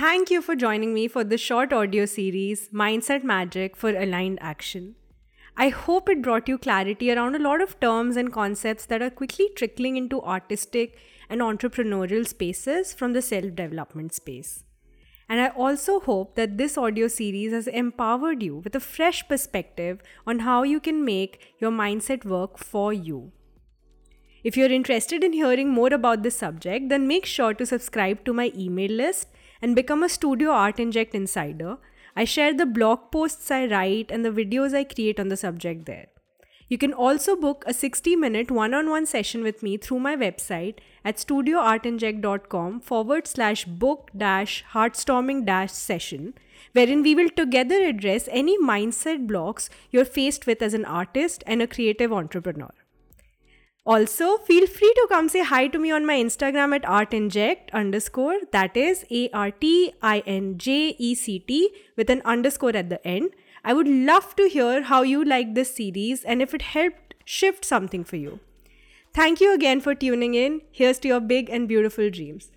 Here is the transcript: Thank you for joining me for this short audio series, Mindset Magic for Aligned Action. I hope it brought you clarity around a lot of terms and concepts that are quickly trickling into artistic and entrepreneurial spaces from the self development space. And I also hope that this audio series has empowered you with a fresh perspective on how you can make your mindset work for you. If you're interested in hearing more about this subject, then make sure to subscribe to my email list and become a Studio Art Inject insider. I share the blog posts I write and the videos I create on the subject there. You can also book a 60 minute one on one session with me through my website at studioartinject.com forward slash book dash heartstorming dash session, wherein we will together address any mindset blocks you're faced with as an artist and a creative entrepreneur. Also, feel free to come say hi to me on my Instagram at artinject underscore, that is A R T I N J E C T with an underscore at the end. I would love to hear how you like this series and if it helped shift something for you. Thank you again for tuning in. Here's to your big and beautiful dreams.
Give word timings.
Thank 0.00 0.30
you 0.30 0.40
for 0.42 0.54
joining 0.54 0.94
me 0.94 1.08
for 1.08 1.24
this 1.24 1.40
short 1.40 1.72
audio 1.72 2.06
series, 2.06 2.68
Mindset 2.68 3.24
Magic 3.24 3.74
for 3.74 3.90
Aligned 3.90 4.38
Action. 4.40 4.94
I 5.56 5.70
hope 5.70 6.08
it 6.08 6.22
brought 6.22 6.48
you 6.48 6.56
clarity 6.56 7.10
around 7.10 7.34
a 7.34 7.40
lot 7.40 7.60
of 7.60 7.80
terms 7.80 8.16
and 8.16 8.32
concepts 8.32 8.86
that 8.86 9.02
are 9.02 9.10
quickly 9.10 9.48
trickling 9.56 9.96
into 9.96 10.22
artistic 10.22 10.96
and 11.28 11.40
entrepreneurial 11.40 12.24
spaces 12.28 12.92
from 12.92 13.12
the 13.12 13.20
self 13.20 13.56
development 13.56 14.14
space. 14.14 14.62
And 15.28 15.40
I 15.40 15.48
also 15.48 15.98
hope 15.98 16.36
that 16.36 16.58
this 16.58 16.78
audio 16.78 17.08
series 17.08 17.50
has 17.52 17.66
empowered 17.66 18.40
you 18.40 18.58
with 18.58 18.76
a 18.76 18.86
fresh 18.94 19.26
perspective 19.26 20.00
on 20.28 20.38
how 20.50 20.62
you 20.62 20.78
can 20.78 21.04
make 21.04 21.56
your 21.58 21.72
mindset 21.72 22.24
work 22.24 22.56
for 22.56 22.92
you. 22.92 23.32
If 24.44 24.56
you're 24.56 24.70
interested 24.70 25.24
in 25.24 25.32
hearing 25.32 25.70
more 25.70 25.92
about 25.92 26.22
this 26.22 26.36
subject, 26.36 26.88
then 26.90 27.08
make 27.08 27.26
sure 27.26 27.54
to 27.54 27.66
subscribe 27.66 28.24
to 28.24 28.32
my 28.32 28.52
email 28.56 28.92
list 28.92 29.28
and 29.60 29.74
become 29.74 30.04
a 30.04 30.08
Studio 30.08 30.50
Art 30.50 30.78
Inject 30.78 31.14
insider. 31.14 31.78
I 32.14 32.24
share 32.24 32.54
the 32.54 32.66
blog 32.66 33.10
posts 33.10 33.50
I 33.50 33.66
write 33.66 34.12
and 34.12 34.24
the 34.24 34.30
videos 34.30 34.74
I 34.74 34.84
create 34.84 35.18
on 35.18 35.28
the 35.28 35.36
subject 35.36 35.86
there. 35.86 36.06
You 36.68 36.78
can 36.78 36.92
also 36.92 37.34
book 37.34 37.64
a 37.66 37.74
60 37.74 38.14
minute 38.14 38.50
one 38.50 38.74
on 38.74 38.90
one 38.90 39.06
session 39.06 39.42
with 39.42 39.62
me 39.62 39.76
through 39.76 40.00
my 40.00 40.14
website 40.14 40.78
at 41.04 41.16
studioartinject.com 41.16 42.80
forward 42.80 43.26
slash 43.26 43.64
book 43.64 44.10
dash 44.16 44.64
heartstorming 44.72 45.46
dash 45.46 45.72
session, 45.72 46.34
wherein 46.72 47.02
we 47.02 47.14
will 47.14 47.30
together 47.30 47.82
address 47.84 48.28
any 48.30 48.58
mindset 48.58 49.26
blocks 49.26 49.70
you're 49.90 50.04
faced 50.04 50.46
with 50.46 50.62
as 50.62 50.74
an 50.74 50.84
artist 50.84 51.42
and 51.46 51.62
a 51.62 51.66
creative 51.66 52.12
entrepreneur. 52.12 52.70
Also, 53.86 54.36
feel 54.36 54.66
free 54.66 54.92
to 54.96 55.06
come 55.08 55.28
say 55.30 55.42
hi 55.42 55.66
to 55.66 55.78
me 55.78 55.90
on 55.90 56.04
my 56.04 56.16
Instagram 56.18 56.74
at 56.74 56.82
artinject 56.82 57.70
underscore, 57.72 58.38
that 58.52 58.76
is 58.76 59.04
A 59.10 59.30
R 59.30 59.50
T 59.50 59.94
I 60.02 60.22
N 60.26 60.58
J 60.58 60.94
E 60.98 61.14
C 61.14 61.38
T 61.38 61.70
with 61.96 62.10
an 62.10 62.20
underscore 62.24 62.76
at 62.76 62.90
the 62.90 63.06
end. 63.06 63.30
I 63.64 63.72
would 63.72 63.88
love 63.88 64.36
to 64.36 64.48
hear 64.48 64.82
how 64.82 65.02
you 65.02 65.24
like 65.24 65.54
this 65.54 65.74
series 65.74 66.22
and 66.22 66.42
if 66.42 66.52
it 66.52 66.62
helped 66.62 67.14
shift 67.24 67.64
something 67.64 68.04
for 68.04 68.16
you. 68.16 68.40
Thank 69.14 69.40
you 69.40 69.54
again 69.54 69.80
for 69.80 69.94
tuning 69.94 70.34
in. 70.34 70.60
Here's 70.70 70.98
to 71.00 71.08
your 71.08 71.20
big 71.20 71.48
and 71.48 71.66
beautiful 71.66 72.10
dreams. 72.10 72.50